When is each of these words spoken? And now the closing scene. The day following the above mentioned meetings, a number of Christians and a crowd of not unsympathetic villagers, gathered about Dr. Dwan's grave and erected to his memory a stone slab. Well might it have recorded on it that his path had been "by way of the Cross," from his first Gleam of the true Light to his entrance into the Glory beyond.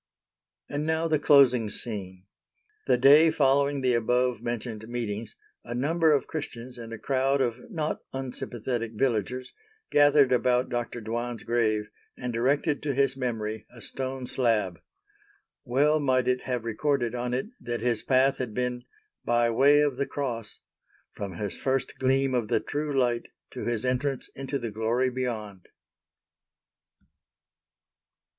And 0.67 0.87
now 0.87 1.07
the 1.07 1.19
closing 1.19 1.69
scene. 1.69 2.25
The 2.87 2.97
day 2.97 3.29
following 3.29 3.81
the 3.81 3.93
above 3.93 4.41
mentioned 4.41 4.87
meetings, 4.87 5.35
a 5.63 5.75
number 5.75 6.11
of 6.11 6.25
Christians 6.25 6.79
and 6.79 6.91
a 6.91 6.97
crowd 6.97 7.39
of 7.39 7.69
not 7.69 7.99
unsympathetic 8.11 8.93
villagers, 8.95 9.53
gathered 9.91 10.31
about 10.31 10.69
Dr. 10.69 11.01
Dwan's 11.01 11.43
grave 11.43 11.91
and 12.17 12.35
erected 12.35 12.81
to 12.81 12.95
his 12.95 13.15
memory 13.15 13.67
a 13.69 13.79
stone 13.79 14.25
slab. 14.25 14.81
Well 15.65 15.99
might 15.99 16.27
it 16.27 16.41
have 16.49 16.65
recorded 16.65 17.13
on 17.13 17.35
it 17.35 17.49
that 17.59 17.81
his 17.81 18.01
path 18.01 18.37
had 18.37 18.55
been 18.55 18.85
"by 19.23 19.51
way 19.51 19.81
of 19.81 19.97
the 19.97 20.07
Cross," 20.07 20.61
from 21.13 21.33
his 21.35 21.55
first 21.55 21.99
Gleam 21.99 22.33
of 22.33 22.47
the 22.47 22.59
true 22.59 22.91
Light 22.99 23.27
to 23.51 23.65
his 23.65 23.85
entrance 23.85 24.29
into 24.29 24.57
the 24.57 24.71
Glory 24.71 25.11
beyond. 25.11 25.67